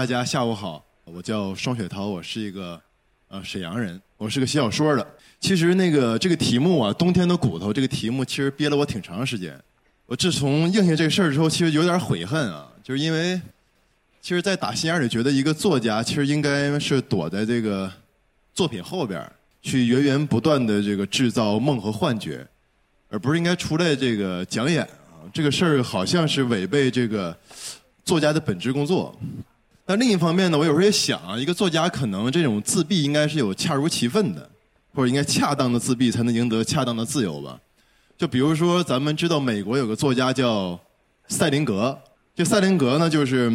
[0.00, 2.80] 大家下午好，我叫双雪涛，我是一个
[3.28, 5.06] 呃沈阳人，我是个写小说的。
[5.38, 9.54] 其实那个这个题目啊，冬天的骨头这个题目，其实憋了我挺长时间。
[10.06, 13.38] 我自从应下这个事儿之后，其实有点悔恨啊，就是因为，
[14.22, 17.92] 其实，在打心眼里觉得一个作家其实应该是躲在这个
[18.54, 19.22] 作品后边，
[19.60, 22.46] 去源源不断的这个制造梦和幻觉，
[23.10, 25.28] 而不是应该出来这个讲演啊。
[25.30, 27.36] 这个事儿好像是违背这个
[28.02, 29.14] 作家的本职工作。
[29.90, 34.50] 但另一方面呢，我有时候也想啊，一个作家可能这种自闭应该是有恰如其分的，
[34.94, 37.58] 或者应该恰当的自闭才能赢得恰当的自由吧。
[38.16, 40.78] 就比如说，咱们知道美国有个作家叫
[41.26, 41.98] 赛林格，
[42.36, 43.50] 这赛林格呢，就是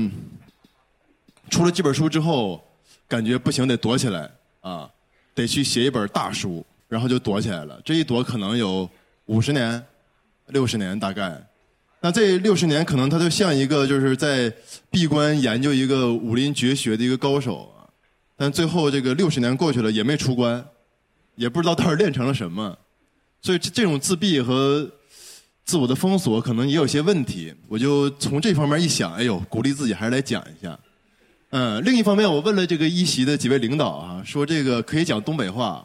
[1.49, 2.61] 出了几本书之后，
[3.07, 4.89] 感觉不行，得躲起来啊，
[5.33, 7.79] 得去写一本大书，然后就躲起来了。
[7.85, 8.89] 这一躲可能有
[9.27, 9.81] 五十年、
[10.47, 11.41] 六十年大概。
[12.05, 14.53] 那这六十年，可能他就像一个就是在
[14.91, 17.89] 闭关研究一个武林绝学的一个高手啊。
[18.37, 20.63] 但最后这个六十年过去了，也没出关，
[21.33, 22.77] 也不知道到底练成了什么。
[23.41, 24.87] 所以这这种自闭和
[25.63, 30.79] 自我的封锁可能也有些问题，我就从这方面一想，哎呦，鼓励自己还是来讲一下。
[31.49, 35.83] 嗯，另一方面，我问了这个一席的几位领导啊，说这个可以讲东北话，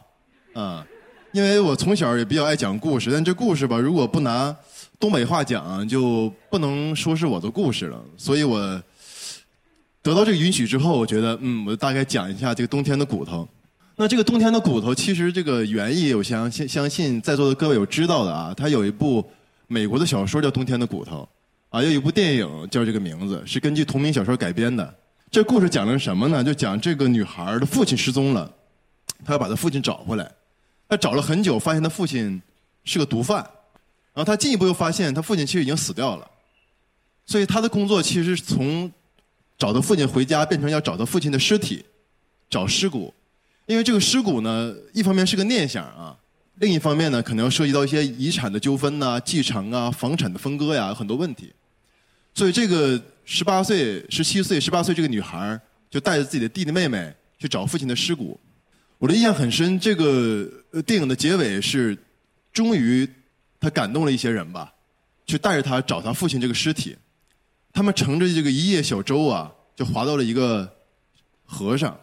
[0.53, 0.85] 啊，
[1.31, 4.55] 因为我从小也比较爱讲故事，但这故事吧，如果不拿
[5.01, 7.99] 东北话讲，就不能说是我的故事了。
[8.15, 8.59] 所以我
[10.03, 13.47] 得到这个允许之后，我觉得，嗯，我大概讲一下这个冬天的骨头。
[13.95, 18.53] 那这个冬天的骨头，其实这个原意，我相信相信在座的各位有知道的啊。
[18.55, 19.27] 它有一部
[19.67, 21.27] 美国的小说叫《冬天的骨头》，
[21.77, 24.95] 啊，有一部电影叫这个名字，是根据同名小说改编的。
[25.29, 26.43] 这故事讲的是什么呢？
[26.43, 28.51] 就讲这个女孩的父亲失踪了，
[29.25, 30.31] 她要把她父亲找回来。
[30.87, 32.41] 她找了很久，发现她父亲
[32.83, 33.45] 是个毒贩，
[34.13, 36.29] 然后他进一步又发现他父亲其实已经死掉了。
[37.25, 38.91] 所以他的工作其实从
[39.57, 41.85] 找到父亲回家，变成要找到父亲的尸体，
[42.49, 43.13] 找尸骨。
[43.67, 46.17] 因为这个尸骨呢，一方面是个念想啊，
[46.55, 51.53] 另一方面呢，可能要涉及到一些遗产的纠纷呐、继承啊、房产的分割呀，很多问题。
[52.33, 55.57] 所以这个十八岁、十七岁、十八岁这个女孩
[55.89, 58.37] 就带着自己的弟弟妹妹去找父亲的尸骨。
[58.97, 60.49] 我的印象很深，这个
[60.85, 61.97] 电影的结尾是，
[62.51, 63.07] 终于
[63.61, 64.73] 他感动了一些人吧，
[65.25, 66.97] 去带着他找他父亲这个尸体。
[67.71, 70.69] 他们乘着这个一叶小舟啊，就划到了一个
[71.45, 71.97] 河上。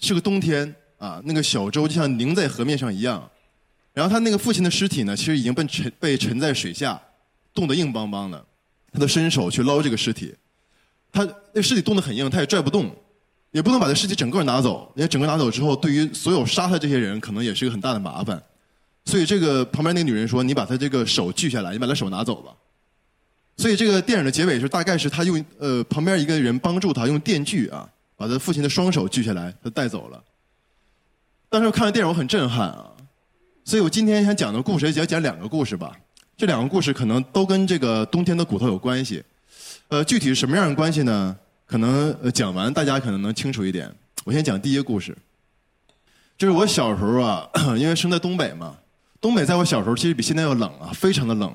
[0.00, 3.28] 是个冬天啊，那个小舟就像凝在河面上一样，
[3.92, 7.00] 然后他那个父亲的尸体呢，其实已经被沉被沉在水下，
[7.52, 8.44] 冻得硬邦邦的。
[8.92, 10.34] 他的伸手去捞这个尸体，
[11.10, 12.94] 他那尸体冻得很硬，他也拽不动，
[13.50, 14.92] 也不能把这尸体整个拿走。
[14.94, 18.40] 因为整个拿走之后，对于所有杀他这些人，可能也是一个很大的麻烦。
[19.08, 22.52] 所以这个旁边那个女人说：“你把她这个手锯下来，你把她手拿走吧。”
[23.56, 27.88] 所以这个电影的结尾是，大概是他用呃旁边一个人帮助他用电锯啊。
[28.18, 30.22] 把他父亲的双手锯下来，他带走了。
[31.48, 32.90] 当时我看完电影，我很震撼啊！
[33.64, 35.96] 所以我今天想讲的故事，也讲讲两个故事吧。
[36.36, 39.22] 这两个故事可能都跟这个冬天的骨头有关系。
[39.86, 41.34] 呃，具体是什么样的关系呢？
[41.64, 43.88] 可能讲完大家可能能清楚一点。
[44.24, 45.16] 我先讲第一个故事，
[46.36, 47.48] 就是我小时候啊，
[47.78, 48.76] 因为生在东北嘛，
[49.20, 51.52] 东北在我小时候其实比现在要冷啊，非常的冷，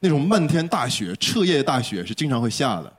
[0.00, 2.92] 那种漫天大雪、彻夜大雪是经常会下的。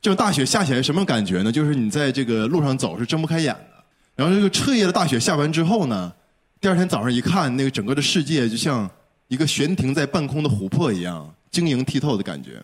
[0.00, 1.52] 这种大雪下起来什么感觉呢？
[1.52, 3.84] 就是你在这个路上走是睁不开眼的。
[4.16, 6.12] 然后这个彻夜的大雪下完之后呢，
[6.60, 8.90] 第二天早上一看，那个整个的世界就像
[9.28, 12.60] 一个悬停在半空的琥珀一样，晶莹剔透的感觉。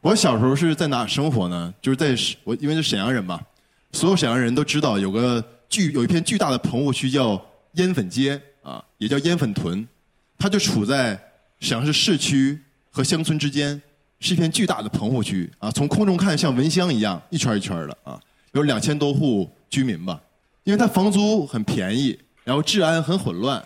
[0.00, 1.74] 我小时候是在哪生活呢？
[1.82, 3.40] 就是在我因为是沈阳人嘛，
[3.90, 9.86] 所有沈阳人都知道有个巨有一片巨大的棚户区叫烟粉街啊，也叫烟粉屯，
[10.38, 11.18] 它就处在
[11.60, 12.58] 沈阳市市区
[12.90, 13.80] 和乡村之间。
[14.18, 18.18] 是一片巨大的棚户区啊，从空中看像蚊香一样一圈一圈的啊，
[18.52, 20.18] 有两千多户居民吧。
[20.64, 23.62] 因为它房租很便宜，然后治安很混乱，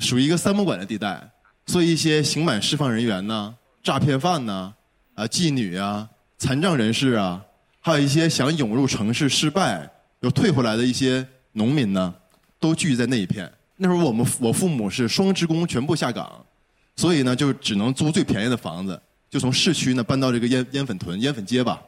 [0.00, 1.30] 属于一个三不管的地带，
[1.66, 4.74] 所以一些刑满释放人员呢、诈骗犯呢、
[5.14, 6.08] 啊妓女啊、
[6.38, 7.44] 残障人士啊，
[7.80, 9.86] 还有一些想涌入城市失败
[10.20, 12.14] 又退回来的一些农民呢，
[12.58, 13.52] 都聚集在那一片。
[13.76, 16.44] 那时候我们我父母是双职工，全部下岗，
[16.96, 19.00] 所以呢就只能租最便宜的房子。
[19.28, 21.82] 就从市区呢搬到这个烟烟粉屯烟粉街吧，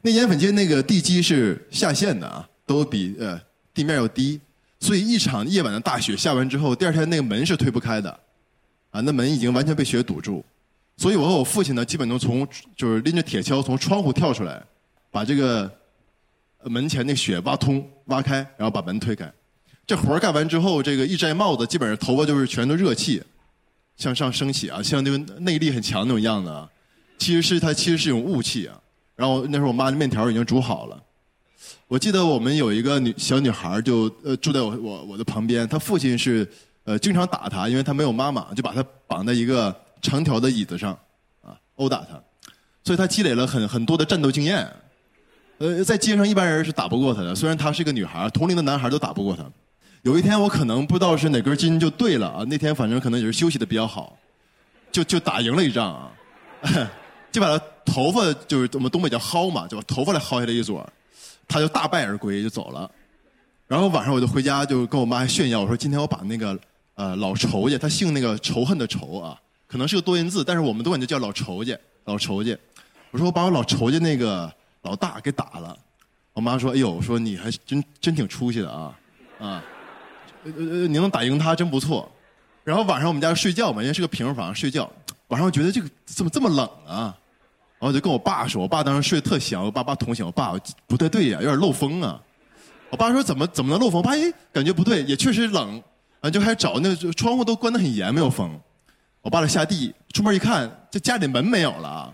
[0.00, 3.38] 那烟粉街那个地基是下陷的啊，都比呃
[3.74, 4.40] 地面要低，
[4.80, 8.10] 所以一场夜晚的大雪下完之后，第二天那个门是推不开的，
[8.90, 10.42] 啊，那门已经完全被雪堵住，
[10.96, 14.62] 所以我和我父亲呢，基本都从就是拎着铁锹从窗户跳出来，
[15.10, 15.70] 把这个
[16.64, 19.30] 门前那雪挖通挖开，然后把门推开，
[19.86, 23.22] 这活干完之后，这个一摘帽子，基本上头发就是全都热气。
[23.94, 26.68] 向上升起啊，像那个内力很强那种样子啊，
[27.18, 28.74] 其实是它其实是一种雾气啊。
[29.14, 31.00] 然后那时候我妈的面条已经煮好了，
[31.86, 36.50] 我记得我们有一个女小女孩就呃住在我我我的旁边，她父亲是
[36.84, 40.98] 呃经常打她，因为她没有妈妈，就把她绑在一个长条的椅子上
[41.42, 42.20] 啊殴打她，
[42.82, 44.66] 所以她积累了很很多的战斗经验。
[45.58, 49.44] 呃，在街上一般人是打不过她的，虽然她是个女孩，同龄的男孩都打不过她。
[50.02, 54.18] 有一天我可能不知道是哪根筋就对了啊，那天反正可能也是休息的比较好，
[54.90, 56.10] 就就打赢了一仗啊，
[57.30, 60.84] 就把他头发就是我们东北叫薅嘛，就把头发来薅下来一撮，
[61.46, 62.90] 他就大败而归就走了。
[63.68, 66.58] 然后晚上我就回家就跟我妈炫耀，我说今天我把那个
[66.94, 72.56] 呃老仇家，他姓那个仇恨的仇啊，可能是个多音字，但是我们都管他叫老仇家，老仇家。
[73.12, 74.52] 我说我把我老仇家那个
[74.82, 75.78] 老大给打了。
[76.32, 78.98] 我妈说：“哎呦，说你还真真挺出息的啊，
[79.38, 79.62] 啊，
[80.44, 82.10] 呃呃，你能打赢他真不错。”
[82.64, 84.88] 然后晚上我们家睡觉嘛，因为是个平房睡觉，
[85.28, 87.14] 晚上我觉得这个怎么这么冷啊？
[87.78, 90.54] 然后我就跟我爸说，我爸当时睡得特香，我爸爸捅醒我爸，
[90.86, 92.20] 不太对呀，有点漏风啊。
[92.88, 93.98] 我爸说怎么怎么能漏风？
[93.98, 95.82] 我爸哎，感觉不对，也确实冷，
[96.20, 98.56] 啊，就开始找那个窗户都关得很严，没有风。
[99.22, 102.12] 我爸就下地出门一看，这家里门没有了啊。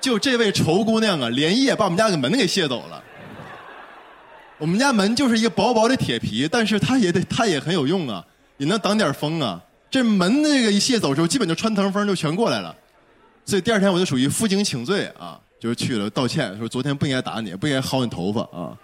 [0.00, 3.02] 就这位仇姑娘啊，连夜把我们家的门给卸走了。
[4.62, 8.24] 我们家门就是一个薄薄的铁皮，但是它也得它也很有用啊，
[8.58, 9.60] 也能挡点风啊。
[9.90, 12.72] 这门那个一卸走之后，基本就穿堂风就全过来了。
[13.44, 18.78] 所以第二天我就属于负荆请罪啊，就是去了道歉，说昨天不应该打你，不应该薅你头发啊。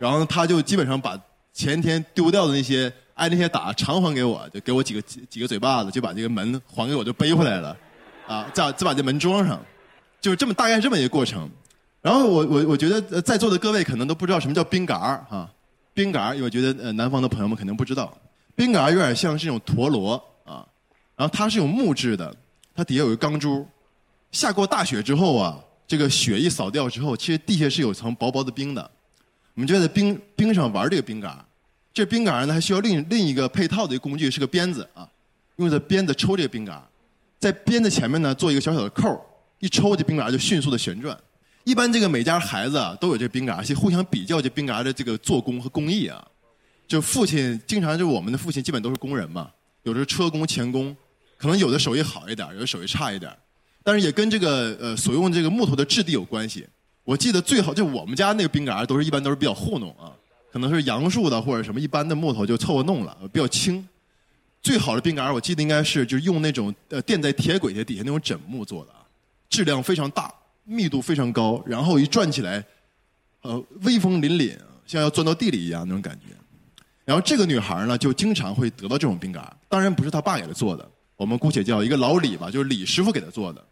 [0.00, 1.16] 然后他就基本上把
[1.52, 7.76] 前天丢掉的那些挨那些打偿还给我，就给我几个几几个嘴巴子，就把这个门还给我，就背回来了，
[8.26, 9.64] 啊，再再把这门装上，
[10.20, 11.48] 就是这么大概这么一个过程。
[12.04, 15.50] 然后我我我觉得在座的各位可能都不知道什么叫冰杆儿哈，
[15.94, 18.14] 冰杆儿，我觉得呃南方的朋友们肯定不知道，
[18.54, 20.68] 冰杆儿有点像是这种陀螺啊，
[21.16, 22.36] 然后它是有木质的，
[22.74, 23.66] 它底下有个钢珠，
[24.32, 28.90] 下过大雪之后啊，这个雪一扫掉之后，其实地下是有层薄薄的冰的。
[29.54, 31.42] 我们就在冰冰上玩这个冰杆儿，
[31.94, 35.08] 这冰杆儿呢还需要另另一个配套的一个工具，是个鞭子啊，
[35.56, 36.82] 用这鞭子抽这个冰杆儿，
[37.38, 39.18] 在鞭子前面呢做一个小小的扣儿，
[39.60, 41.18] 一抽这冰杆儿就迅速的旋转。
[41.64, 46.22] 一般这个每家孩子啊都有这冰杆儿，去互相比较这冰杆儿的这个做工和工艺啊。
[46.86, 49.50] 就父亲经常就我们的父亲基本都是工人嘛，
[49.84, 50.94] 有的是车工、钳工，
[51.38, 53.34] 可能有的手艺好一点，有的手艺差一点，
[53.82, 56.66] 但是也跟这个呃所用这个木头的质地有关系。
[57.02, 60.12] 我记得最好就我们家那个冰杆儿都是一般都是比较糊弄啊，
[60.52, 63.86] 可能是杨树的或者什么一般的木头就凑合弄了，比较轻。
[64.62, 69.00] 最好的冰杆儿我记得应该是就是用那种呃垫在铁轨的底下那种枕木做的啊，
[69.48, 70.32] 质量非常大，
[70.64, 72.64] 密度非常高，然后一转起来，
[73.42, 74.56] 呃威风凛凛，
[74.86, 76.34] 像要钻到地里一样那种感觉。
[77.04, 83.64] 然后这个女孩呢就经常会得到这种冰杆儿，当然不是她爸给她做的，我们姑且叫一个老李吧，就是李师傅给她做的。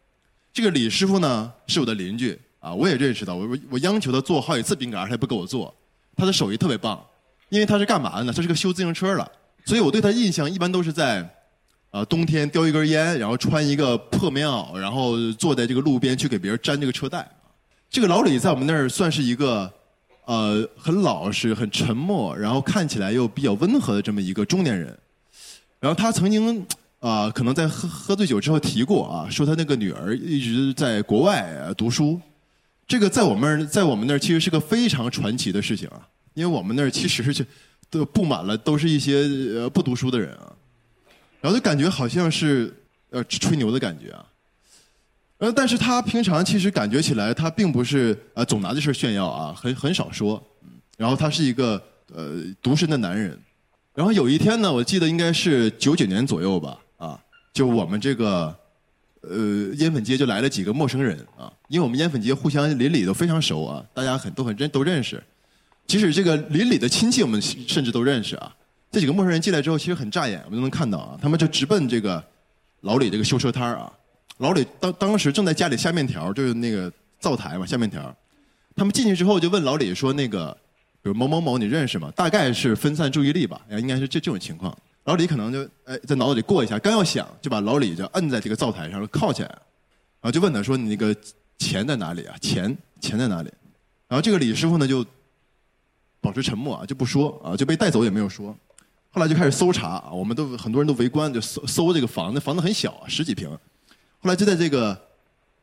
[0.53, 5.75] 这个李师傅呢是我的邻居啊，我也认识他，我我我央求他做好几次冰杆儿，他也不给我做。
[6.15, 7.03] 他的手艺特别棒，
[7.49, 8.33] 因为他是干嘛的呢？
[8.35, 9.33] 他是个修自行车的，
[9.65, 11.27] 所以我对他印象一般都是在，
[11.93, 17.25] 啊冬天叼一根烟，然后穿一个破棉袄，然后坐在这个路边去给别人粘这个车带。
[17.89, 19.71] 这个老李在我们那儿算是一个，
[20.25, 24.99] 呃很老实、很沉默，然后看起来又比较温和的这么一个中年人。
[25.79, 26.67] 然后他曾经
[27.01, 32.19] 啊、可能在喝喝醉酒之后提过啊，说他那个女儿一直在国外读书。
[32.87, 37.45] 这个在我们那，在我们那儿其实是个非常传奇的事情啊，因为我们那儿其实是
[37.91, 39.23] 都布满了都是一些
[39.57, 40.53] 呃不读书的人啊，
[41.43, 42.73] 然后就感觉好像是
[43.11, 44.25] 呃吹牛的感觉啊。
[45.39, 50.41] 呃，但是他平常其实感觉起来，他并不是呃总拿这事炫耀啊，很很少说。
[50.97, 51.83] 然后他是一个
[52.15, 53.37] 呃独身的男人。
[53.93, 57.21] 然后有一天呢，我记得应该是九九年左右吧，啊，
[57.53, 58.57] 就我们这个
[59.23, 65.23] 呃烟粉街就来了几个陌生人啊，因为我们烟粉街互相邻里都非常熟啊，大家很都很认都认识，
[65.89, 68.55] 即使这个邻里的亲戚我们甚至都认识啊。
[68.93, 72.23] 这几个陌生人进来之后，其实很扎眼，我们都能看到啊，他们就直奔这个
[72.83, 73.91] 老李这个修车摊啊。
[74.37, 78.15] 老李当当时正在家里下面条，就是那个灶台嘛，下面条。
[78.77, 80.55] 他们进去之后就问老李说：“那个，
[81.01, 84.77] 比如某某某，你认识吗？”大概是分散注意力吧，应该是这这种情况。
[85.05, 91.17] 老李可能就哎在脑子里过一下，刚要想，就把老李就摁在这个灶台上靠起来，然后就问他说：“你那个
[91.59, 92.37] 钱在哪里啊？
[92.43, 93.51] 钱钱在哪里？”
[94.07, 95.03] 然后这个李师傅呢就
[96.21, 98.55] 保持沉默啊，就不说啊，就被带走也没有说。
[99.15, 103.49] 后来就开始搜查啊，我们都很多人都围观，就搜搜这个房子，房子很小啊，十几平。
[103.51, 104.99] 后来就在这个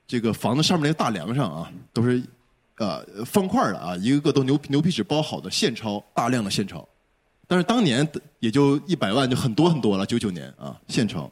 [0.07, 2.23] 这个房子上面那个大梁上啊，都是
[2.77, 6.87] 呃方块的啊，一个个都牛牛皮纸包好的现钞，大量的现钞。
[7.47, 10.05] 但是当年也就一百万，就很多很多了。
[10.05, 11.31] 九九年啊，现钞，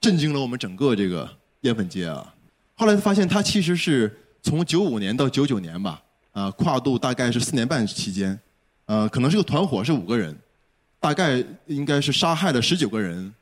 [0.00, 2.34] 震惊了我们整个这个烟粉街啊。
[2.74, 4.12] 后来发现他其实是
[4.42, 8.36] 从九五年到九九年吧，啊，跨度大概是四年半期间，
[8.86, 10.36] 呃，可能是个团伙是五个人，
[11.06, 13.32] 大概应该是杀害了十九个人，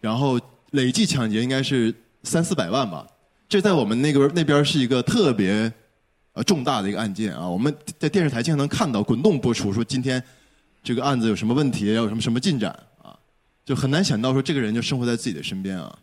[0.00, 3.06] 然后累计抢劫应该是三四百万吧。
[3.46, 5.70] 这在我们那个那边是一个特别
[6.32, 10.22] 呃重大的一个案件啊，我们在电视台经常能看到滚动播出，说今天
[10.82, 12.70] 这个案子有什么问题，要有什么什么进展
[13.02, 13.14] 啊，
[13.66, 15.94] 就很难想到说这个人就生活在自己的身边啊。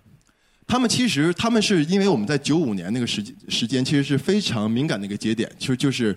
[0.67, 6.15] 他们其实他们是因为我们在九五年那个时时间，其实是非常敏感的一个节点，其实就是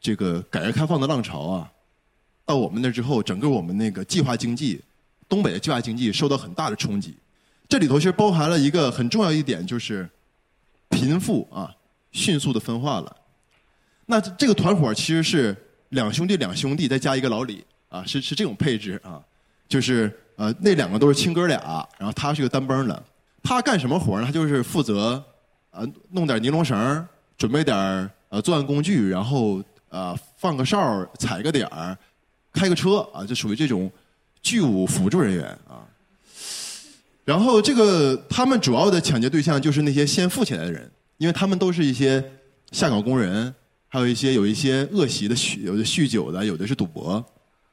[0.00, 1.70] 这个改革开放的浪潮啊，
[2.50, 4.80] 到我们那之后，整个我们那个计划经济，
[5.28, 7.14] 东北的计划经济受到很大的冲击。
[7.68, 10.08] 这里头其实包含了一个很重要一点，就是。
[10.92, 11.72] 贫富啊，
[12.10, 13.16] 迅速的分化了。
[14.06, 15.56] 那这个团伙其实是
[15.90, 19.22] 两兄弟两兄弟再加一个老李啊，是是这种配置啊。
[19.68, 23.02] 就是呃那两个都是亲哥俩，然后他是个单帮的。
[23.40, 24.26] 他干什么活呢？
[24.26, 25.22] 他就是负责
[25.70, 27.06] 呃弄点尼龙绳，
[27.38, 31.96] 准备点呃作案工具，然后呃放个哨，踩个点儿，
[32.52, 33.90] 开个车啊，就属于这种
[34.42, 35.86] 剧务辅助人员啊。
[37.24, 42.24] 然后这个他们主要的抢劫对象就是那些先富起来的人，因为他们都是一些
[42.72, 43.54] 下岗工人，
[43.86, 47.24] 还有一些有一些恶习的酗有的酗酒的，有的是赌博。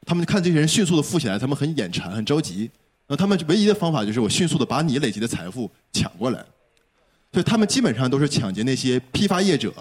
[0.06, 2.70] 他们看这些人迅速的富起来，他们很眼馋，很着急。
[3.08, 6.46] 那他们唯一的方法就是我迅速的把你累积的财富抢过来。
[7.32, 9.74] 所以他们基本上都是抢劫那些批发业者，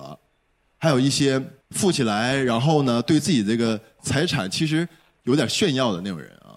[0.78, 4.88] 还有一些富起来，然后呢对自己这个财产其实
[5.24, 6.54] 有点炫耀的那种人啊。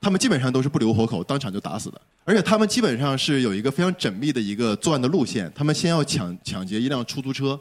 [0.00, 2.00] 他们基本上都是不留活口，当场就打死的。
[2.24, 5.52] 而且他们基本上是有一个非常缜密的一个作案的路线。
[5.54, 7.58] 他们先要抢抢劫一辆出租车，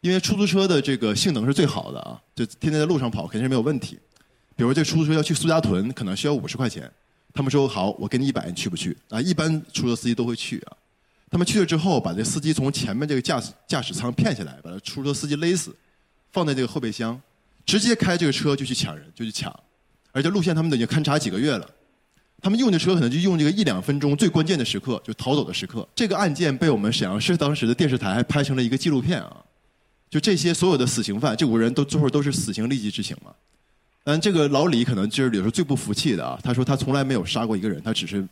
[0.00, 3.98] 因为出租车的这个性能是最好的啊，就天天在路上跑肯定是没有问题。
[4.54, 6.90] 比如这出租车要去苏家屯，可能需要五十块钱，
[7.32, 8.96] 他们说好，我给你一百，你去不去？
[9.08, 10.76] 啊，一般出租车司机都会去啊。
[11.30, 15.74] 他们去了之后，把这司机从前面这个驾驶驾驶舱骗下来，把这出租车司机勒死，
[16.32, 17.20] 放在这个后备箱，
[17.68, 19.54] 直接开这个车就去抢人，就去抢。
[20.10, 21.68] 而且路线他们都已经勘察几个月了。
[22.40, 25.86] 他们用的车可能就用这个一两分钟最关键的时刻，就逃走的时刻。
[25.94, 29.44] 这个案件被我们沈阳市当时的电视台还拍成了一个纪录片啊。
[30.08, 33.30] 就这些所有的死刑犯，这五个人都最后都是死刑立即执行嘛。
[34.02, 36.40] 但这个老李可能就是有时候最不服气的啊。
[36.42, 38.26] 他说他从来没有杀过一个人，他只是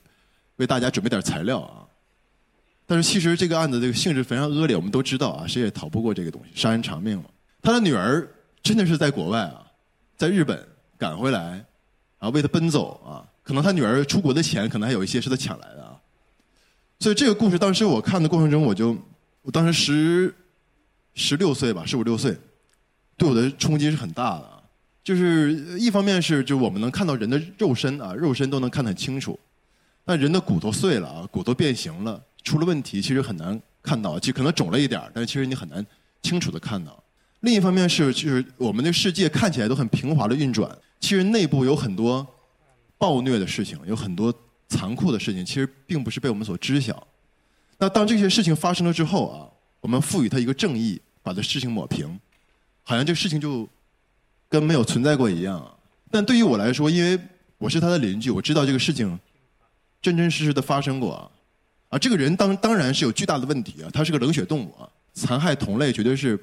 [0.57, 1.85] 为大家准备点材料啊。
[2.87, 7.25] 但是其实这个案子这个性质非常恶劣，我们都知道啊，谁也逃不过这个东西，杀人偿命嘛。
[7.61, 8.27] 他的女儿
[8.67, 9.65] 真的是在国外啊，
[10.17, 10.61] 在日本
[10.99, 11.51] 赶回来，
[12.19, 13.23] 然后为他奔走啊。
[13.45, 15.97] 可能他女儿出国的钱，可能还有一些是他抢来的啊。
[16.99, 18.97] 所以这个故事当时我看的过程中，我就
[19.43, 20.35] 我当时十
[21.15, 22.37] 十六岁吧，十五六岁，
[23.17, 24.61] 对我的冲击是很大的啊。
[25.05, 29.39] 就是一方面是就我们能看到人的肉身啊，肉身都能看得很清楚，
[30.05, 35.87] 但人的骨头碎了啊，骨头变形了，出了问题，其实很难看到，就可能肿了一点但是其实你很难
[36.21, 37.01] 清楚的看到。
[37.41, 42.27] 另一方面是就是我们的世界看起来都很平滑的运转，其实内部有很多。
[42.99, 44.33] 暴虐的事情有很多，
[44.71, 47.07] 残酷的事情其实并不是被我们所知晓。
[47.77, 49.45] 那当这些事情发生了之后啊，
[49.83, 52.19] 我们赋予它一个正义，把这事情抹平，
[52.83, 53.69] 好像这个事情就
[54.49, 55.63] 跟没有存在过一样。
[56.11, 57.21] 但对于我来说，因为
[57.59, 59.21] 我是他的邻居，我知道这个事情
[60.01, 61.31] 真真实实的发生过啊。
[61.91, 66.43] 啊，这个人当当然是有巨大的问题啊，他是个冷血动物啊，残害同类绝对是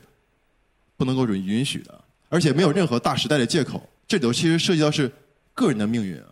[1.04, 3.90] 不能够允允许的，而且没有任何大时代的借口。
[4.08, 5.12] 这里头其实涉及到是
[5.54, 6.28] 个人的命运啊。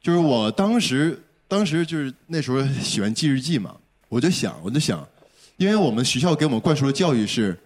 [0.00, 3.76] 就是我当时，当时就是那时候喜欢记日记嘛，
[4.08, 5.06] 我就想，我就想，
[5.58, 7.56] 因为我们学校给我们灌输的教育是，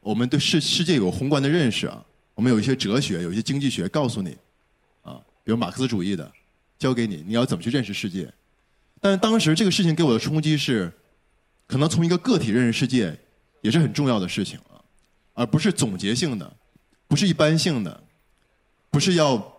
[0.00, 2.02] 我们对世世界有宏观的认识啊，
[2.34, 4.34] 我们有一些哲学，有一些经济学告诉你，
[5.02, 6.32] 啊，比如马克思主义的，
[6.78, 8.32] 教给你你要怎么去认识世界。
[9.02, 10.90] 但是当时这个事情给我的冲击是，
[11.66, 13.14] 可能从一个个体认识世界
[13.60, 14.75] 也是很重要的事情啊，
[15.36, 16.56] 而不是总结性的，
[17.06, 18.02] 不是一般性的，
[18.90, 19.52] 不是要。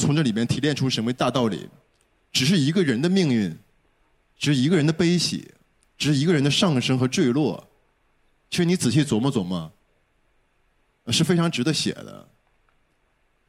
[0.00, 1.68] 从这里面提炼出什么大道理？
[2.30, 3.52] 只是一个人的命运，
[4.38, 5.52] 只是一个人的悲喜，
[5.96, 7.68] 只是一个人的上升和坠落。
[8.48, 9.72] 其实你仔细琢磨琢磨，
[11.08, 12.28] 是非常值得写的。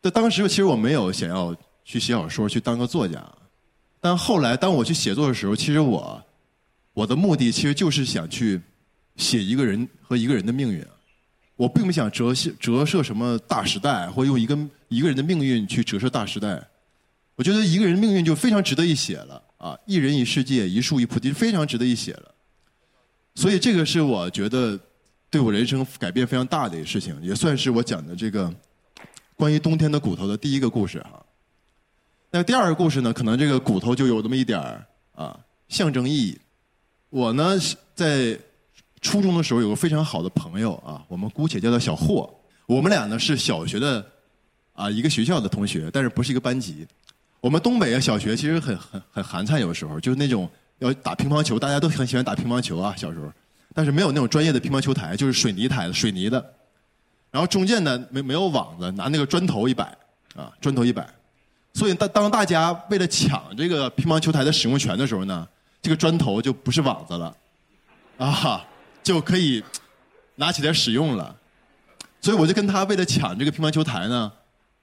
[0.02, 1.56] 在当时，其实我没有想要
[1.86, 3.24] 去写小说，去当个作家。
[4.02, 6.26] 但后来，当我去写作的时候，其实我
[6.94, 8.60] 我的目的其实就是想去
[9.18, 10.84] 写一个人和一个人的命运。
[11.60, 16.66] 我并不想折射折射什么大时代，或用一个一个人的命运去折射大时代。
[17.36, 19.78] 我觉得一个人命运就非常值得一写了啊！
[19.86, 22.34] 一人一世界，一树一菩提，非常值得一写了。
[23.36, 24.80] 所以这个是我觉得
[25.30, 28.50] 对我人生改变非常大的一个事情，也算是我讲的这个
[29.36, 31.22] 关于冬天的骨头的第一个故事哈。
[32.32, 35.38] 那第二个故事呢，可能这个骨头就有那么一点儿啊
[35.68, 36.40] 象征意义。
[37.10, 37.60] 我呢
[37.94, 38.40] 在。
[39.02, 42.30] 初中的时候有个非常好的朋友啊，我们姑且叫他小霍。
[42.66, 44.06] 我们俩呢是小学的
[44.74, 46.86] 啊一个学校的同学，但是不是一个班级。
[47.42, 53.32] 我们东北啊小学其实很很很寒碜，有时候就是那种要打乒乓球，大家都很喜欢打乒乓球啊，小时候。
[53.74, 56.54] 但是没有那种专业的乒乓球台，就是水泥台水泥的。
[57.32, 59.96] 然后中间呢没没有网子，拿那个砖头一摆
[60.36, 61.08] 啊，砖头一摆。
[61.74, 65.48] 所以当当大家为了抢这个乒乓球台的使用权的时候呢，
[65.82, 67.36] 这个砖头就不是网子了，
[68.18, 68.66] 啊，
[69.04, 69.64] 就可以
[70.36, 71.36] 拿起来使用了。
[72.22, 74.32] 所以我就跟他为了抢这个乒乓球台呢，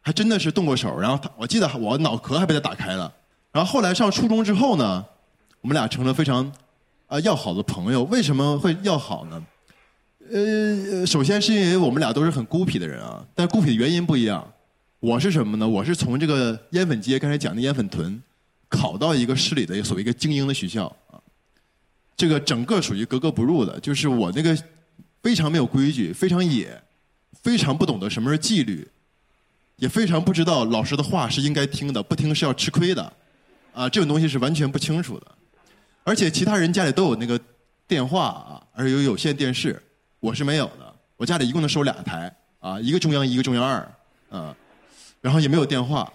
[0.00, 0.98] 还真的是动过手。
[0.98, 3.12] 然后他我记得我脑壳还被他打开了。
[3.52, 5.04] 然后后来上初中之后呢，
[5.60, 6.50] 我们俩成了非常
[7.06, 8.04] 啊要好的朋友。
[8.04, 9.42] 为什么会要好呢？
[10.32, 14.44] 呃，首先是因为我们俩都是很孤僻的人啊，但孤僻的原因不一样。
[14.98, 15.68] 我是什么呢？
[15.68, 18.20] 我是从这个烟粉街刚才讲的烟粉屯，
[18.68, 20.90] 考到一个市里的所谓一个精英的学校。
[22.16, 24.56] 这个整个属于格格不入的，就是我那个
[25.22, 26.82] 非常没有规矩，非常野，
[27.42, 28.88] 非常不懂得什么是纪律，
[29.76, 33.12] 也非常不知道老师的话是应该听的，不听是要吃亏的，
[33.72, 35.26] 啊，这种东西是完全不清楚的。
[36.04, 37.38] 而且其他人家里都有那个
[37.86, 39.82] 电话啊，而且有有线电视。
[40.20, 43.86] 我是没有的，我家里一共能收俩台啊，一个中央一个中央二，
[44.30, 44.56] 啊，
[45.20, 46.10] 然后也没有电话，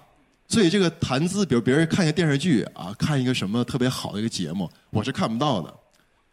[0.47, 5.73] 所以这个谈资，比如别人看一个电视剧啊，看一个什么特别好的一个节目，我是看不到的。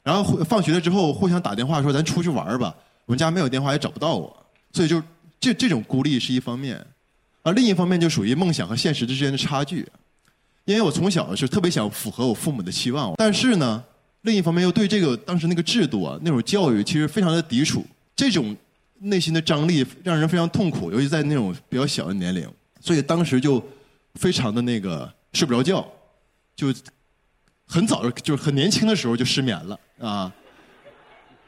[0.08, 2.74] 然后放学了之后互相打电话说咱出去玩吧，
[3.04, 4.34] 我们家没有电话也找不到我，
[4.72, 5.02] 所以就
[5.38, 6.82] 这这种孤立是一方面，
[7.42, 9.86] 而另一方面就属于梦想和现实之间的差距，
[10.64, 13.84] 因为我从小是特别想符合我父母的期望，但是呢。
[14.22, 17.86] 另一方面又对这个当时那个制度啊，那种教育其实非常的抵触，
[18.16, 18.54] 这种
[18.98, 22.46] 内心的张力让人非常痛苦，尤其在那种比较小的年龄，
[22.80, 23.64] 所以当时就
[24.16, 25.87] 非常的那个睡不着觉，
[26.56, 26.74] 就
[27.68, 30.33] 很早就就是很年轻的时候就失眠了啊，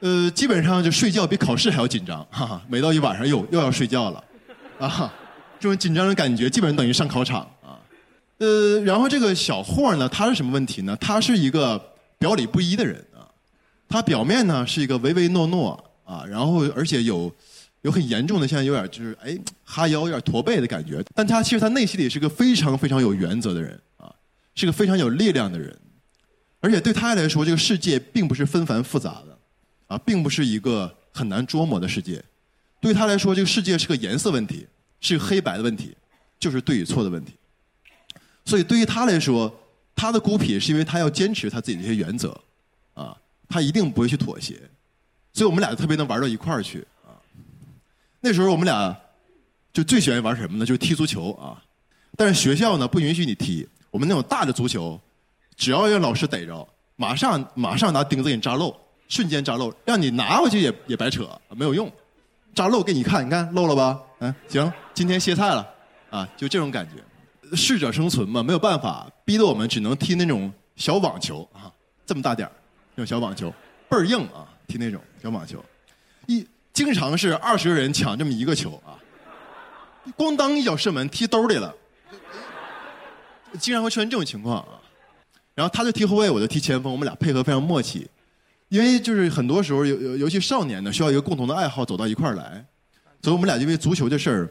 [0.00, 4.22] 呃，基本上就睡觉比考试还要紧张，哈哈，每到一晚上又又要睡觉了，
[4.78, 5.12] 啊，
[5.59, 7.80] 这种紧张的感觉基本上等于上考场啊，
[8.38, 10.96] 呃，然后这个小霍呢，他是什么问题呢？
[11.00, 11.90] 他是一个。
[12.20, 13.24] 表里不一的人啊，
[13.88, 17.35] 他表面呢是一个唯唯诺诺啊，然后而且有
[17.80, 24.12] 有很严重的，现在有点就是哎哈腰有点驼背的感觉，但他其实他内心里是个非常非常有原则的人啊，
[24.54, 25.74] 是个非常有力量的人，
[26.61, 29.38] 而且对他来说，这个世界并不是纷繁复杂的
[29.88, 32.23] 啊，并不是一个很难捉摸的世界，
[32.81, 34.66] 对他来说，这个世界是个颜色问题，
[35.01, 35.96] 是黑白的问题，
[36.38, 37.33] 就是对与错的问题，
[38.44, 39.55] 所以对于他来说。
[39.92, 42.31] 他的孤僻是因为他要坚持他自己的一些原则，
[42.94, 43.14] 啊，
[43.51, 44.59] 他一定不会去妥协，
[45.31, 47.12] 所以我们俩特别能玩到一块儿去啊。
[48.20, 48.96] 那时候我们俩
[49.75, 50.64] 就最喜欢玩什么呢？
[50.64, 51.62] 就是踢足球啊。
[52.16, 54.99] 但是学校呢不允许你踢，我们那种大的足球，
[55.61, 58.75] 只要让老师逮着，马上马上拿钉子给你扎漏，
[59.09, 61.92] 瞬间扎漏，让你拿回去也也白扯，没有用，
[62.55, 64.01] 扎漏给你看，你看漏了吧？
[64.20, 65.68] 嗯，行，今天歇菜了，
[66.09, 67.55] 啊，就这种感觉。
[67.55, 71.70] 适者生存嘛，没有办法，逼得我们只能踢那种小网球啊，
[72.07, 72.53] 这么大点儿，
[72.94, 73.53] 那种小网球，
[73.87, 75.62] 倍儿硬啊，踢那种小网球，
[76.27, 78.96] 一经常是二十个人抢这么一个球啊，
[80.16, 81.75] 咣当一脚射门，踢兜里了，
[83.59, 84.79] 经常会出现这种情况啊。
[85.61, 88.09] 然后他就踢后卫，我就踢前锋，我们俩配合非常默契，
[88.68, 92.64] 因为就是很多时候，尤尤尤其少年呢，需要一个共同的爱好走到一块儿来，
[93.23, 94.51] 所以我们俩因为足球这事儿，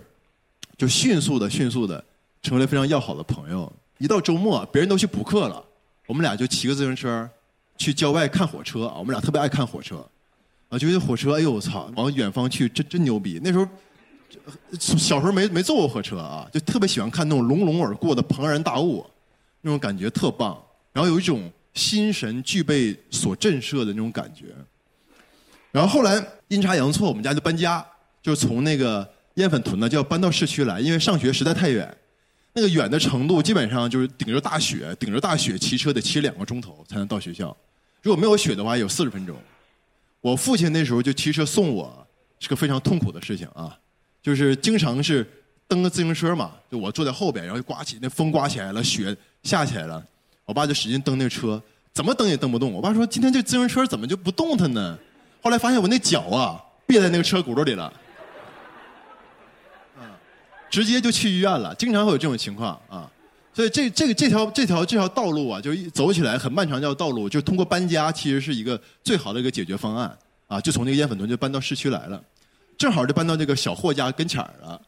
[0.77, 2.03] 就迅速的、迅速的。
[2.41, 3.69] 成为了非常要好的朋友。
[3.97, 5.61] 一到周末，别人都去补课了，
[6.07, 7.29] 我们俩就骑个自行车
[7.77, 8.95] 去郊外看火车啊。
[8.97, 9.97] 我们俩特别爱看火车，
[10.69, 13.41] 啊，觉得火车，哎呦我操，往远方去，真真牛逼。
[13.43, 13.67] 那时候
[14.77, 19.05] 小时候没没坐过火车啊，就特别喜欢看那种隆隆而过的庞然大物，
[19.59, 20.57] 那种感觉特棒。
[20.99, 24.47] 然后有一种心神俱备所震慑的那种感觉。
[25.71, 27.85] 然后后来阴差阳错，我们家就搬家，
[28.21, 31.97] 就从那个烟粉屯呢就要搬到市区来，因为上学实在太远。
[32.51, 37.55] 那个远的程度，基本上就是顶着大雪，顶着大雪骑车得骑两个钟头才能到学校。
[38.01, 39.37] 如果没有雪的话，有四十分钟。
[40.19, 42.05] 我父亲那时候就骑车送我，
[42.41, 43.73] 是个非常痛苦的事情啊。
[44.21, 45.25] 就是经常是
[45.65, 50.05] 蹬个自行车嘛，就我坐在后边，然后刮起那风刮起来了，雪下起来了，
[50.49, 51.61] 我爸就使劲蹬那个车，
[51.93, 52.73] 怎么蹬也蹬不动。
[52.73, 54.97] 我爸说：“今天这自行车怎么就不动弹呢？”
[55.43, 57.93] 后来发现我那脚啊，别在那个车轱辘里了。
[60.71, 63.07] 直接就去医院了，经常会有这种情况啊，
[63.53, 72.19] 所以这这个这条这条这条道路啊，就走起来很漫长这条道路，就通过搬家其实是一个最好的一个解决方案啊，就从那个烟粉屯就搬到市区来了，
[72.75, 74.81] 正好就搬到这个小霍家跟前儿了，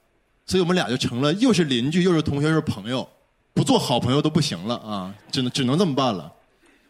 [0.48, 3.08] 所以我们俩就成了又是邻居又是同学又是朋友，
[3.54, 6.32] 不做好朋友都不行了啊，只能只能这么办了，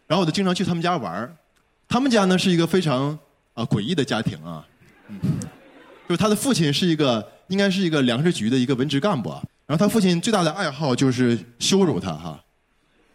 [0.06, 1.36] 然后我就经常去他们家玩，
[1.88, 3.18] 他们家呢是一个非常
[3.54, 4.64] 啊诡异的家庭啊，
[5.08, 5.18] 嗯，
[6.08, 12.40] 就是他的父亲是一个应该是一个粮食局的一个文职干部啊，然后他父亲最大的爱好就是羞辱他哈，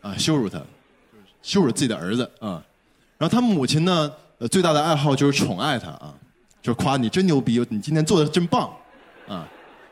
[0.02, 0.62] 啊羞辱他，
[1.42, 2.62] 羞辱自己的儿子啊，
[3.18, 6.14] 然后他母亲呢呃最大的爱好就是宠爱他啊，
[6.62, 8.70] 就是夸你真牛逼，你今天做的真棒，
[9.28, 9.48] 啊，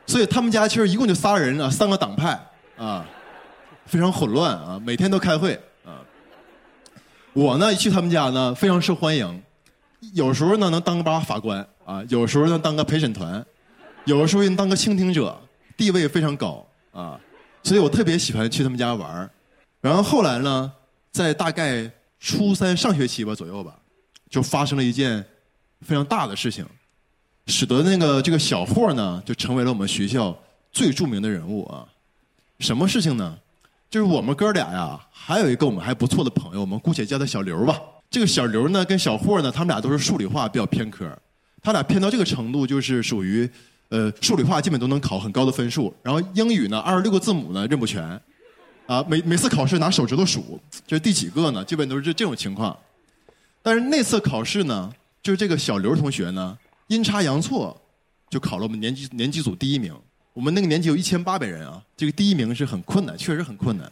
[0.05, 2.39] 所以他们家其实一共就仨人啊，三个党派
[2.77, 3.05] 啊，
[3.85, 6.01] 非常混乱啊，每天都开会啊。
[7.33, 9.43] 我呢一去他们家呢非常受欢迎，
[10.13, 13.45] 有时候呢能当个把法官啊，有时候呢当个陪审团，
[14.05, 15.37] 有的时候能当个倾听者，
[15.77, 17.19] 地位非常高啊，
[17.63, 19.29] 所以我特别喜欢去他们家玩
[19.81, 20.71] 然后后来呢，
[21.11, 23.75] 在大概初三上学期吧左右吧，
[24.29, 25.23] 就发生了一件
[25.81, 26.65] 非常大的事情，
[27.47, 30.35] 使得那个这个小霍呢就成为了我们学校
[30.71, 31.85] 最著名的人物啊。
[32.59, 33.37] 什么事情呢？
[33.89, 37.79] 就是我们哥俩呀，还有一个我们还不错的朋友，我们姑且叫他小刘吧。
[38.09, 41.09] 这个小刘呢，跟小霍呢，他们俩都是数理化比较偏科，
[41.61, 43.49] 他俩偏到这个程度，就是属于
[43.89, 48.03] 呃数理化基本都能考很高的分数，然后英语呢二十六个字母呢认不全，
[48.85, 51.63] 啊每每次考试拿手指头数，这是第几个呢？
[51.63, 52.77] 基本都是这这种情况。
[53.63, 54.93] 但是那次考试呢，
[55.23, 57.75] 就是这个小刘同学呢，阴差阳错
[58.29, 59.93] 就考了我们年级年级组第一名。
[60.35, 63.89] 我们那个年级有一千八百人啊，这个第一名是很困难，确实很困难。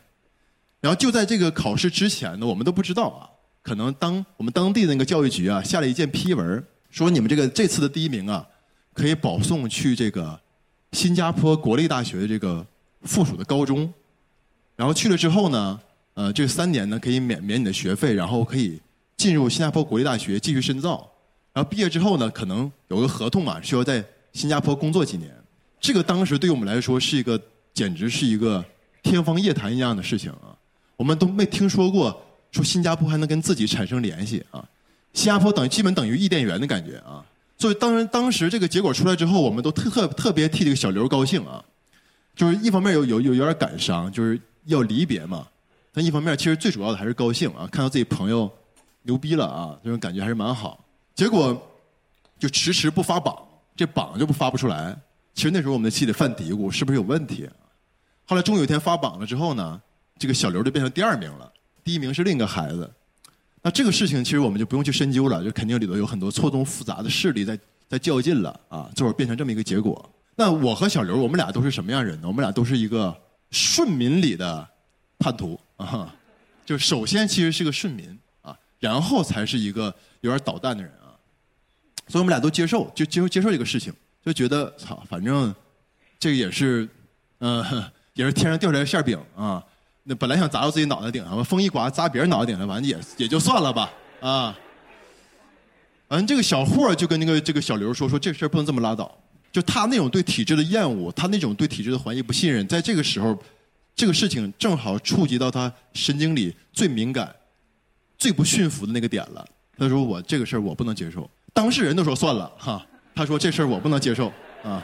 [0.81, 3.23] 然后就在这个考试之前呢，我们都不知道啊，
[3.61, 8.45] 可能当我们当地那个教育局啊下了一件批文，说你们这个这次的第一名啊，
[8.93, 10.37] 可以保送去这个
[10.91, 12.65] 新加坡国立大学的这个
[13.03, 13.91] 附属的高中。
[14.75, 15.79] 然后去了之后呢，
[16.15, 18.81] 呃，这三年呢可以免免你的学费，然后可以
[19.15, 21.09] 进入新加坡国立大学继续深造。
[21.53, 24.03] 然后毕业之后呢，可能有个合同啊，需要在
[24.33, 25.33] 新加坡工作几年。
[25.83, 27.37] 这个当时对我们来说是一个
[27.73, 28.63] 简直是一个
[29.03, 30.55] 天方夜谭一样的事情啊！
[30.95, 34.63] 我们都没听说过说新加坡还能跟自己产生联系啊！
[35.11, 37.21] 新加坡等于基本等于伊甸园的感觉啊！
[37.57, 41.61] 所以当然当时这个结果出来之后，我们都特特特别替这个小刘高兴啊！
[42.33, 45.45] 就是一方面有有有有点感伤，就是要离别嘛；
[45.91, 47.67] 但一方面其实最主要的还是高兴啊！
[47.69, 48.49] 看到自己朋友
[49.01, 50.81] 牛逼了啊，这种感觉还是蛮好。
[51.13, 51.61] 结果
[52.39, 53.37] 就迟迟不发榜，
[53.75, 54.97] 这榜就不发不出来。
[55.33, 57.49] 其实那时候我们的心里犯嘀咕，是不是有问题？
[58.25, 59.81] 后来终于有一天发榜了之后呢，
[60.17, 61.51] 这个小刘就变成第二名了，
[61.83, 62.89] 第一名是另一个孩子。
[63.61, 67.57] 那这个事情其实我们就不用去深究了，就肯定里头有很多错综复杂的势力在
[67.89, 70.09] 在较劲了啊，最后变成这么一个结果。
[70.35, 72.27] 那我和小刘，我们俩都是什么样人呢？
[72.27, 73.15] 我们俩都是一个
[73.51, 74.67] 顺民里的
[75.17, 76.13] 叛徒啊，
[76.65, 81.13] 就首先其实是个顺民啊，然后才是一个有点捣蛋的人啊，
[82.07, 83.93] 所以我们俩都接受，就接受接受这个事情。
[84.25, 85.53] 就觉得操，反正
[86.19, 86.87] 这个也是，
[87.39, 87.63] 嗯，
[88.13, 89.63] 也是天上掉下来的馅饼啊。
[90.03, 94.57] 那本来想砸到自己脑袋顶上，风一刮砸别人脑袋顶上，完了也也就算了吧啊。
[96.07, 99.11] 反正这个小霍就跟那个这个小刘说说这事儿不能这么拉倒。
[99.51, 103.37] 就他那种对体制的厌恶，他那种对体制的怀疑不信任，在这个时候，
[103.95, 107.33] 这个事情正好触及到他神经里最敏感、
[108.17, 109.45] 最不驯服的那个点了。
[109.77, 111.29] 他说我这个事儿我不能接受。
[111.53, 112.85] 当事人都说算了哈。
[113.15, 114.31] 他说：“这事儿我不能接受
[114.63, 114.83] 啊，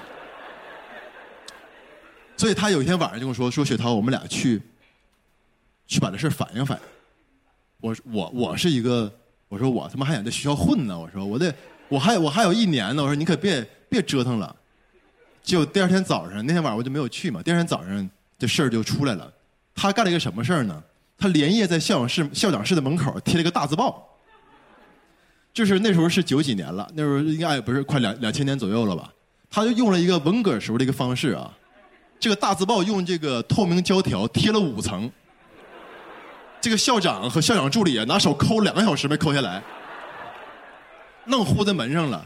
[2.37, 4.61] 所以他有一天晚上就跟我说：说雪涛，我们俩去，
[5.87, 6.83] 去把这事儿反映反映。
[7.81, 9.11] 我我我是一个，
[9.47, 10.99] 我说我他妈还想在学校混呢。
[10.99, 11.53] 我说我得
[11.87, 13.01] 我还我还有一年呢。
[13.01, 14.55] 我说你可别别折腾了。
[15.41, 17.41] 就第二天早上，那天晚上我就没有去嘛。
[17.41, 19.33] 第二天早上这事儿就出来了。
[19.73, 20.83] 他干了一个什么事儿呢？
[21.17, 24.05] 他连夜在校长室校长室的门口贴了一个大字报。”
[25.53, 29.11] 就是那时候是九几年了，那时候应该也不是快两两千年左右了吧？
[29.49, 31.51] 他就用了一个文革时候的一个方式啊，
[32.19, 35.11] 这个大字报用这个透明胶条贴了五层，
[36.61, 39.61] 这个校长和校长助理啊拿手抠两个小时没抠下来，
[41.25, 42.25] 弄糊在门上了。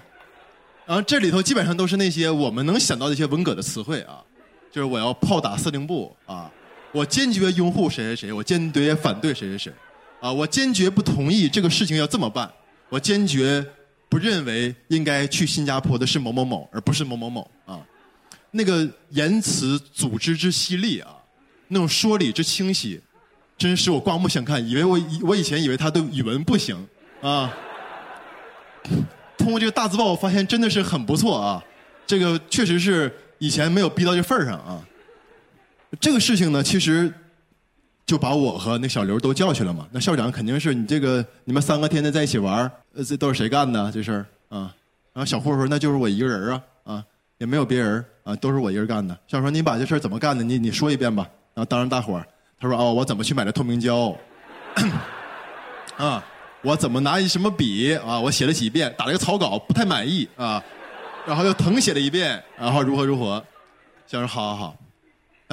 [0.85, 4.19] 然后这里头基本上都是那些我们能想到的一些文革的词汇啊，
[4.69, 6.51] 就是我要炮打司令部啊，
[6.91, 9.73] 我坚决拥护谁谁谁，我坚决反对谁谁谁，
[10.19, 12.51] 啊，我坚决不同意这个事情要这么办。
[12.93, 13.65] 我坚决
[14.07, 17.83] 不认为应该去新加坡的是某某某，而不是某某某啊！
[18.51, 21.09] 那个言辞组织之犀利啊，
[21.69, 23.01] 那种说理之清晰，
[23.57, 24.63] 真是我刮目相看。
[24.69, 26.87] 以为我以我以前以为他的语文不行
[27.19, 27.51] 啊，
[29.39, 31.63] 通过这个大字报，我发现真的是很不错啊！
[32.05, 34.85] 这个确实是以前没有逼到这份儿上啊。
[35.99, 37.11] 这个事情呢，其实。
[38.05, 39.87] 就把我和那小刘都叫去了嘛。
[39.91, 44.73] 那校长肯定是你这个你们三个天天在一起玩呃，这都是谁干的这事儿啊？
[45.13, 47.03] 然后小霍说那就是我一个人啊啊，
[47.37, 49.13] 也没有别人啊，都是我一个人干的。
[49.27, 50.43] 校长说你把这事儿怎么干的？
[50.43, 51.27] 你你说一遍吧。
[51.53, 52.27] 然后当着大伙儿，
[52.59, 54.15] 他说哦，我怎么去买的透明胶？
[55.97, 56.23] 啊，
[56.63, 58.19] 我怎么拿一什么笔啊？
[58.19, 60.61] 我写了几遍，打了个草稿，不太满意啊，
[61.25, 63.43] 然后又誊写了一遍，然后如何如何。
[64.07, 64.75] 校长好好好。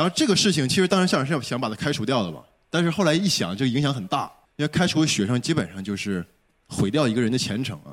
[0.00, 6.24] 然后这个事情其实当时校长是想把他开除掉的嘛，但是后来一想，这个影响很大，因为开除学生基本上就是
[6.66, 7.92] 毁掉一个人的前程啊。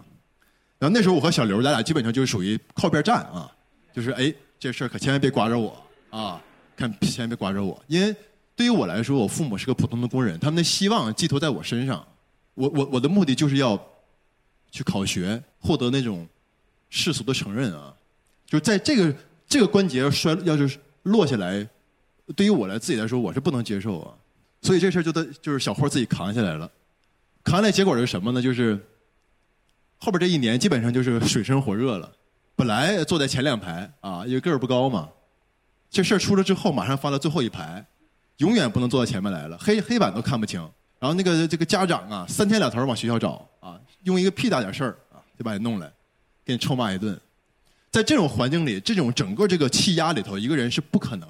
[0.79, 3.51] 然后那时候我和小刘咱俩基本上就是属于靠边站啊，
[3.93, 5.77] 就是哎这事儿可千万别刮着我
[6.09, 6.41] 啊，
[6.77, 8.15] 看千万别刮着我，因为
[8.55, 12.07] 对于我来说，我父母是个普通的工人，他们的希望寄托在我身上。
[12.53, 13.77] 我我我的目的就是要
[14.71, 16.25] 去考学，获得那种
[16.89, 17.93] 世俗的承认啊！
[18.45, 19.13] 就在这个
[19.45, 21.67] 这个关节摔要是落下来，
[22.35, 24.13] 对于我来自己来说，我是不能接受啊！
[24.61, 26.69] 所以这事儿就得就是小霍自己扛下来了。
[27.43, 28.41] 扛下来结果是什么呢？
[28.41, 28.77] 就是
[29.97, 32.11] 后边这一年基本上就是水深火热了。
[32.55, 35.07] 本来坐在前两排啊，因为个儿不高嘛，
[35.89, 37.85] 这事儿出了之后，马上放到最后一排，
[38.37, 40.59] 永远不能坐到前面来了，黑黑板都看不清。
[40.99, 45.87] 然后那个这个家长啊，三天两头往学校找啊，用一个屁大点事儿啊，就把你弄来，
[46.43, 47.17] 给你臭骂一顿。
[47.91, 51.29] 在这种环境里，这种整个这个气压里头，一个人是不可能，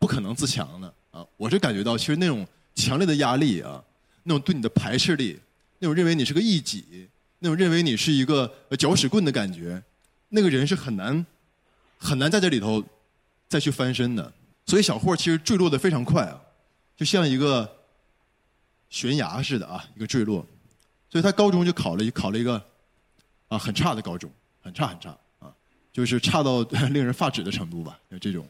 [0.00, 1.24] 不可能自强的啊。
[1.36, 3.80] 我是感觉到，其实那种强烈的压力啊，
[4.24, 5.38] 那种对你的排斥力，
[5.78, 7.08] 那种认为你是个异己，
[7.38, 9.80] 那种认为你是一个搅屎棍的感觉，
[10.30, 11.24] 那个人是很难
[11.96, 12.82] 很难在这里头
[13.48, 14.32] 再去翻身的。
[14.66, 16.40] 所以小霍其实坠落的非常快啊，
[16.96, 17.76] 就像一个。
[18.92, 20.44] 悬崖似的啊，一个坠落，
[21.08, 22.60] 所以他高中就考了考了一个
[23.46, 24.28] 啊很差的高中，
[24.60, 25.54] 很差很差啊，
[25.92, 26.60] 就是差到
[26.90, 28.44] 令人发指的程度吧，就这种。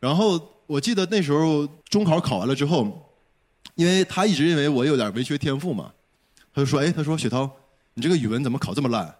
[0.00, 3.14] 然后我记得那时候中考考完了之后，
[3.74, 5.92] 因为他一直认为我有点文学天赋嘛，
[6.52, 7.48] 他就说：“哎，他说雪涛，
[7.94, 9.14] 你这个语文怎么考这么烂？”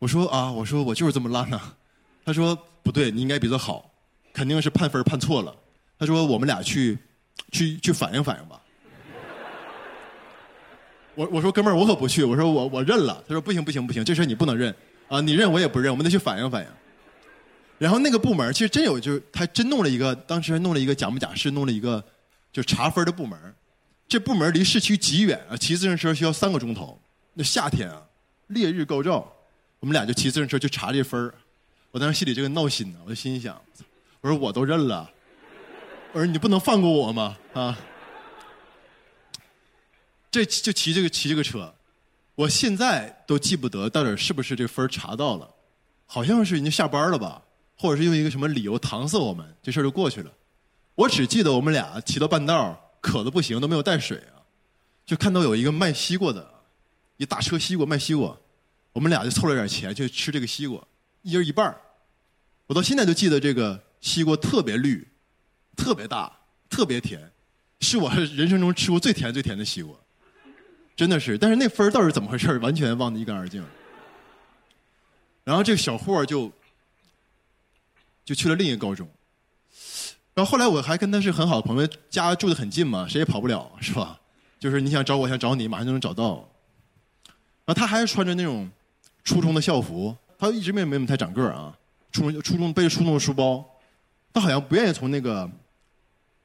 [0.00, 1.60] 我说：“啊，我说我就是这么烂呐。”
[2.24, 3.92] 他说：“不对，你应该比他好，
[4.32, 5.54] 肯定是判分判错了。”
[5.98, 6.98] 他说：“我们俩去
[7.50, 8.60] 去去反映反映吧。”
[11.14, 12.24] 我我说哥们儿，我可不去。
[12.24, 13.22] 我说我我认了。
[13.28, 14.74] 他说不行不行不行，这事你不能认
[15.08, 15.20] 啊！
[15.20, 16.68] 你认我也不认，我们得去反映反映。
[17.82, 22.00] 然后那个部门其实真有，就是他真弄了一个，当时还弄了一个假模假式，弄了一个
[22.52, 23.36] 就查分的部门。
[24.06, 26.96] 这部门离市区极远啊，骑自行车需要三个钟头。
[27.34, 28.00] 那夏天啊，
[28.46, 29.26] 烈日高照，
[29.80, 31.28] 我们俩就骑自行车去查这分
[31.90, 33.60] 我当时心里这个闹心呢，我就心想，
[34.20, 35.10] 我说我都认了，
[36.12, 37.36] 我说你不能放过我吗？
[37.52, 37.76] 啊！
[40.30, 41.74] 这就骑这个骑这个车，
[42.36, 45.50] 我现在都记不得到底是不是这分查到了，
[46.06, 47.41] 好像是人家下班了吧，
[47.82, 50.30] 或者是用一个什么理由搪塞我们，这事儿就过去了。
[50.94, 54.38] 我只记得我们俩骑到半道渴的不行，都没有带水啊，
[55.04, 56.48] 就看到有一个卖西瓜的，
[57.16, 58.36] 一大车西瓜卖西瓜，
[58.92, 60.80] 我们俩就凑了点钱去吃这个西瓜，
[61.22, 61.76] 一人一半
[62.68, 65.04] 我到现在都记得这个西瓜特别绿，
[65.76, 66.32] 特别大，
[66.70, 67.32] 特别甜，
[67.80, 69.92] 是我人生中吃过最甜最甜的西瓜。
[70.94, 73.60] 真的是，但是那分儿到底是怎么回事完全忘得一干二净。
[75.42, 76.48] 然后这个小霍就
[78.24, 79.08] 就去了另一个高中。
[80.34, 84.18] 然后后来我还跟他是很好的朋友，家住的很近嘛，谁也跑不了，是吧？
[84.58, 86.48] 就是你想找我，想找你，马上就能找到。
[87.64, 88.70] 然后他还是穿着那种
[89.24, 91.76] 初中的校服，他一直没没怎么太长个儿啊。
[92.10, 93.64] 初中初中背着初中的书包，
[94.32, 95.50] 他好像不愿意从那个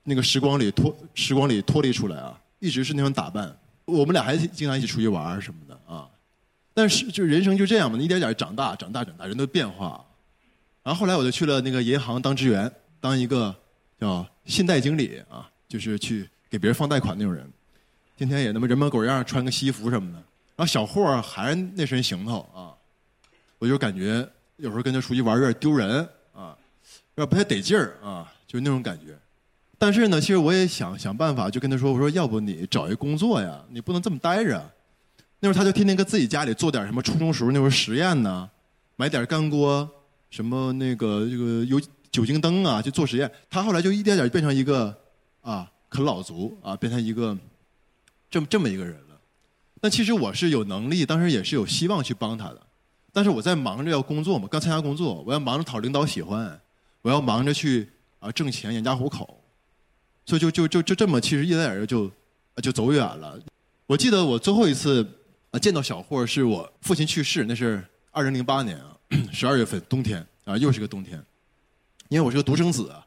[0.03, 3.57] 那个时光里脱时光里脱离出来啊，一直是那种打扮。
[3.85, 6.09] 我们俩还经常一起出去玩什么的啊，
[6.73, 10.03] 但是就人生就这样嘛，一点点长大，长大，长大，人都变化。
[10.87, 12.71] 然后后来我就去了那个银行当职员，
[13.01, 13.53] 当一个
[13.99, 17.45] 叫信贷经理啊，就是去给别人放贷款那种人。
[18.15, 20.17] 天天也那么人模狗样，穿个西服什么的。
[20.55, 22.71] 然后小霍还是那身行头啊，
[23.59, 26.55] 我就感觉有时候跟他出去玩有点丢人啊，
[27.15, 29.13] 有点不太得劲儿啊，就是那种感觉。
[29.77, 34.71] 但是呢，其实我也想想办法，就跟他说：“我说要不你找一工作呀，你不能这么待着。”
[35.41, 38.49] 那会儿他就天天搁自己家里做点什么初中时候那会儿实验呢，
[38.95, 39.87] 买点干锅，
[40.29, 43.31] 什么那个这个有酒精灯啊，就做实验。
[43.49, 44.95] 他后来就一点点变成一个
[45.41, 47.37] 啊啃老族啊，变成一个
[48.29, 49.19] 这么这么一个人了。
[49.79, 52.61] 但其实我是有能力，当时也是有希望去帮他的。
[53.13, 56.59] 但是我在忙着要工作嘛，刚参加工作，我要忙着讨领导喜欢，
[57.01, 57.87] 我要忙着去
[58.19, 59.41] 啊挣钱养家糊口。
[60.25, 62.11] 所以就就就就这么，其实一点点就
[62.61, 63.39] 就走远了。
[63.85, 65.07] 我记得我最后一次
[65.51, 68.96] 啊见到小霍是我父亲去世，那是二零零八年啊
[69.31, 71.21] 十二月份冬天啊又是个冬天。
[72.09, 73.05] 因为我是个独生子啊，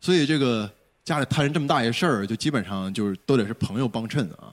[0.00, 0.70] 所以这个
[1.04, 4.52] 家里摊上这么大一事儿，就基本上就是都得是朋友帮衬啊。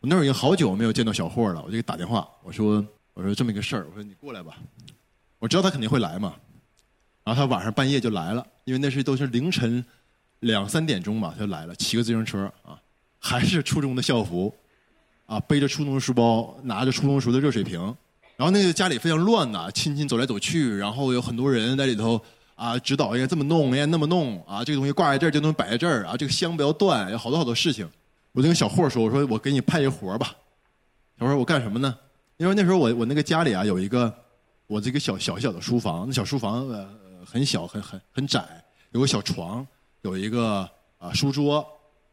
[0.00, 2.84] 我那会儿已经好久没有见到小霍了，我就给打电话，我说
[3.14, 4.58] 我说这么一个事儿，我说你过来吧。
[5.38, 6.34] 我知道他肯定会来嘛，
[7.24, 9.84] 然后他晚上半夜就来了，因为那是都是凌晨。
[10.40, 12.78] 两三点钟吧，他就来了，骑个自行车啊，
[13.18, 14.54] 还是初中的校服，
[15.24, 17.96] 啊，背着初中的书包，拿着初中时的热水瓶，
[18.36, 22.20] 然后那个家里非常乱呐，亲戚走来走去，然后有很多人在里头
[22.54, 27.88] 啊指导应该这么弄，应该那么弄啊，这个东西挂在这儿，这东西摆在这儿啊，这个香不要断，有好多好多事情。
[28.32, 30.34] 我就跟小霍说：“我说我给你派一活吧。”
[31.20, 31.96] 小霍我干什么呢？
[32.36, 34.12] 因为那时候我我那个家里啊有一个
[34.66, 36.88] 我这个小小小的书房，那小书房呃
[37.24, 38.44] 很小很很很窄，
[38.90, 39.64] 有个小床，
[40.02, 40.68] 有一个
[40.98, 41.64] 啊书桌，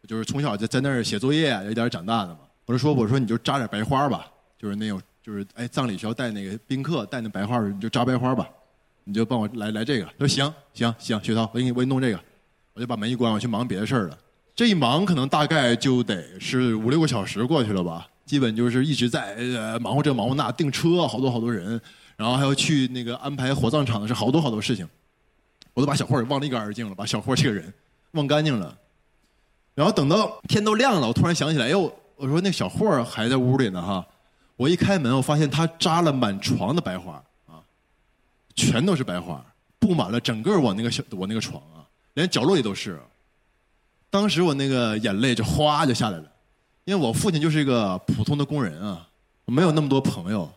[0.07, 2.41] 就是从小在在那儿写作业有点长大的嘛。
[2.67, 4.27] 我就说我说你就扎点白花吧，
[4.59, 8.49] 就是那种就是哎葬礼需要带那个宾客带那白花，你就扎白花吧，
[9.03, 10.05] 你就帮我来来这个。
[10.05, 12.19] 他说行行行，薛涛，我给你我给你弄这个，
[12.73, 14.17] 我就把门一关，我去忙别的事儿了。
[14.55, 21.79] 这一忙可能大概就得是五六个小时过去了吧，基本就是一直在呃忙活这忙活那，订车好多好多人，
[22.17, 24.87] 然后还要去那个安排火葬场的是好多好多事情，
[25.73, 27.73] 我都把小霍给忘得一干二净了，把小霍这个人
[28.11, 28.77] 忘干净了。
[29.73, 34.05] 然后等到天都亮了，我突然想起来，哎呦，我说那小霍还在屋里呢哈，
[34.61, 37.13] 我一开门，我发现他扎了满床的白花
[37.47, 37.57] 啊，
[38.53, 39.43] 全都是白花，
[39.79, 41.81] 布满了整个我那个小我那个床啊，
[42.13, 42.99] 连角落里都是。
[44.11, 46.31] 当时我那个眼泪就哗就下来了，
[46.83, 49.07] 因为我父亲就是一个普通的工人啊，
[49.45, 50.47] 没有那么多朋友，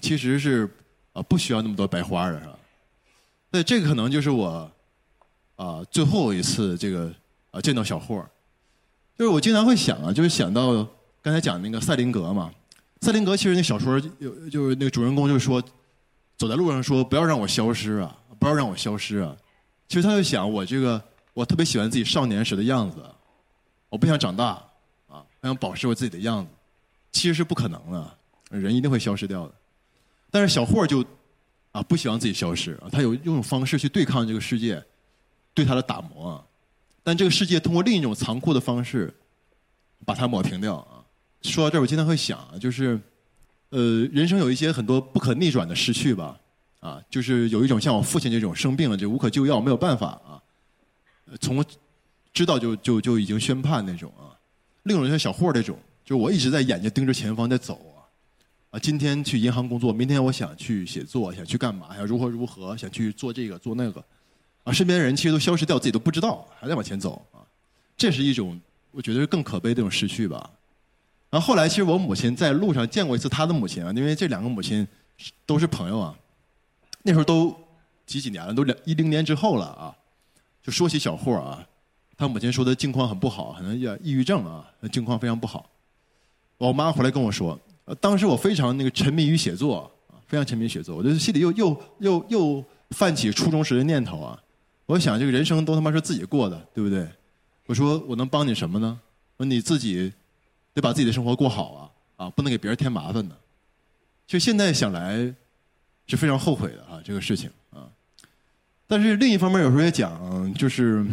[0.00, 0.72] 其实是
[1.12, 2.56] 啊不需要那么多白花的是吧？
[3.50, 4.70] 那这个可能就是我
[5.56, 7.12] 啊最后一次这个
[7.50, 8.24] 啊见到小霍，
[9.18, 10.86] 就是我经常会想啊，就是想到
[11.20, 12.52] 刚才讲那个赛林格嘛，
[13.00, 15.62] 赛林格其实那小说有就是那个主人公就说
[16.36, 19.36] 走在路上说不要让我消失啊，不要让我消失啊，
[19.88, 21.02] 其实他就想我这个。
[21.34, 22.96] 我特别喜欢自己少年时的样子，
[23.88, 24.46] 我不想长大，
[25.06, 26.50] 啊，我想保持我自己的样子，
[27.12, 28.18] 其实是不可能的，
[28.50, 29.54] 人一定会消失掉的。
[30.32, 31.04] 但是小霍就，
[31.70, 34.84] 啊，不希望自己消失啊，他有用方式去对抗这个世界，
[35.54, 36.44] 对他的打磨，
[37.04, 39.14] 但这个世界通过另一种残酷的方式，
[40.04, 40.97] 把他抹平掉啊。
[41.42, 42.98] 说到这儿，我经常会想，就是，
[43.70, 46.38] 呃，人生有一些很多不可逆转的失去吧，
[46.80, 50.42] 啊，就是有一种像我父亲这种生病了就无可救药，没有办法啊。
[51.40, 51.64] 从
[52.32, 54.34] 知道就就就已经宣判那种啊，
[54.84, 58.02] 另一种像小霍这种，就我一直在眼睛盯着前方在走啊，
[58.70, 64.02] 啊，今天去银行工作，明天我想去写作，想去干嘛，想如何如何，想去做这个做那个，
[64.64, 67.44] 啊，身边的人其实都消失掉，自己都不知道，还在往前走啊，
[67.96, 70.50] 这是一种我觉得是更可悲的一种失去吧。
[71.30, 74.86] 然后后来其实我母亲在路上见过一次她的母亲啊，因为这两个母亲
[75.44, 76.14] 都是朋友啊，
[77.02, 77.54] 那时候都
[78.06, 79.94] 几几年了，都两一零年之后了啊。
[80.62, 81.66] 就说起小霍啊，
[82.16, 85.68] 他母亲说的境况很不好，可能也抑郁症啊，境况非常不好。
[86.58, 87.58] 我妈回来跟我说，
[88.00, 89.90] 当时我非常那个沉迷于写作，
[90.26, 94.38] 非常沉迷写作，我就心里又又又又泛起初中时的念头啊。
[94.86, 97.06] 我想这个人生都他妈是自己过的，对不对？
[97.66, 98.98] 我说我能帮你什么呢？
[99.36, 100.12] 说你自己
[100.74, 103.36] 得把自己的生活过好啊，啊，不能给别人添麻烦的。
[104.26, 105.16] 就现在想来
[106.06, 107.88] 是非常后悔的啊，这个事情啊。
[108.86, 111.04] 但是另一方面，有时候也讲，就是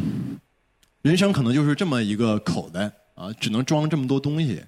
[1.02, 4.64] 人生可能就是这么一个口袋啊，只能装这么多东西。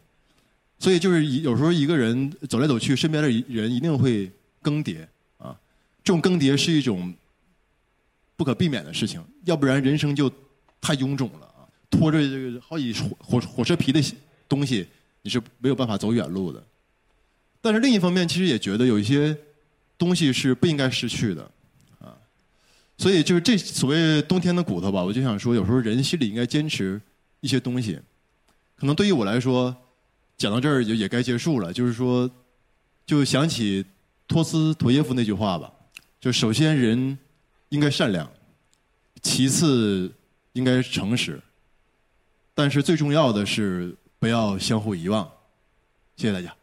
[0.80, 5.06] 所以就是有时候一个人走来走去，身边的人一定会更迭
[5.38, 5.58] 啊。
[6.04, 7.14] 这种更迭是一种
[8.36, 10.32] 不可避免的事情，要不然人生就
[10.80, 11.66] 太臃肿了啊。
[11.90, 14.00] 拖着这个好几火火车皮的
[14.48, 14.88] 东西，
[15.22, 16.64] 你是没有办法走远路的。
[17.62, 19.38] 但是另一方面，其实也觉得有一些
[19.98, 21.44] 东西是不应该失去的。
[22.00, 22.16] 啊
[22.98, 27.00] 所以就是这所谓冬天的骨头吧，我就想说，有时候人心里应该坚持
[27.42, 28.00] 一些东西。
[28.76, 29.76] 可能对于我来说，
[30.36, 31.72] 讲到这儿也也该结束了。
[31.72, 32.30] 就是说，
[33.06, 33.86] 就想起
[34.28, 35.72] 托斯托耶夫那句话吧，
[36.20, 37.18] 就首先人
[37.70, 38.28] 应该善良，
[39.22, 40.12] 其次
[40.54, 41.40] 应该诚实，
[42.56, 45.30] 但是最重要的是不要相互遗忘。
[46.16, 46.57] 谢谢大家。